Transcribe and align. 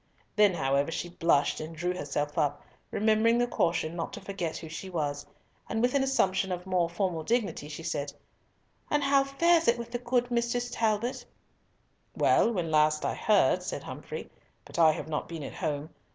Then, 0.35 0.55
however, 0.55 0.89
she 0.89 1.09
blushed 1.09 1.59
and 1.59 1.75
drew 1.75 1.93
herself 1.93 2.35
up, 2.35 2.63
remembering 2.89 3.37
the 3.37 3.45
caution 3.45 3.95
not 3.95 4.11
to 4.13 4.19
forget 4.19 4.57
who 4.57 4.67
she 4.67 4.89
was, 4.89 5.27
and 5.69 5.79
with 5.79 5.93
an 5.93 6.01
assumption 6.01 6.51
of 6.51 6.65
more 6.65 6.89
formal 6.89 7.21
dignity, 7.21 7.69
she 7.69 7.83
said, 7.83 8.11
"And 8.89 9.03
how 9.03 9.23
fares 9.23 9.67
it 9.67 9.77
with 9.77 9.91
the 9.91 9.99
good 9.99 10.25
Mrs. 10.29 10.71
Talbot?" 10.71 11.23
"Well, 12.17 12.51
when 12.51 12.65
I 12.65 12.69
last 12.69 13.03
heard," 13.03 13.61
said 13.61 13.83
Humfrey, 13.83 14.31
"but 14.65 14.79
I 14.79 14.91
have 14.91 15.07
not 15.07 15.29
been 15.29 15.43
at 15.43 15.53
home. 15.53 15.91